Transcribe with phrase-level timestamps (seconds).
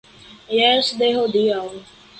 [0.59, 1.65] Jes, de hodiaŭ.